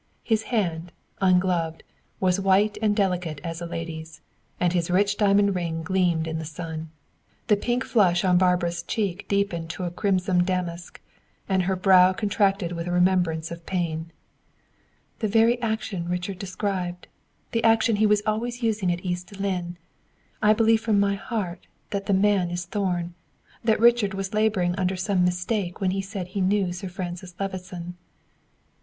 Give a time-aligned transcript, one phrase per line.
[0.23, 1.83] His hand, ungloved,
[2.19, 4.19] was white and delicate as a lady's,
[4.59, 6.89] and his rich diamond ring gleamed in the sun.
[7.49, 10.99] The pink flush on Barbara's cheek deepened to a crimson damask,
[11.47, 14.09] and her brow contracted with a remembrance of pain.
[15.19, 17.05] "The very action Richard described!
[17.51, 19.77] The action he was always using at East Lynne!
[20.41, 23.13] I believe from my heart that the man is Thorn;
[23.63, 27.93] that Richard was laboring under some mistake when he said he knew Sir Francis Levison."